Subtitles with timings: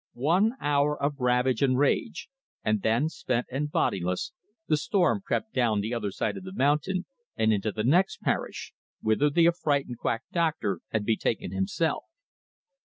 [0.13, 2.27] One hour of ravage and rage,
[2.63, 4.31] and then, spent and bodiless,
[4.67, 7.05] the storm crept down the other side of the mountain
[7.37, 12.05] and into the next parish, whither the affrighted quack doctor had betaken himself.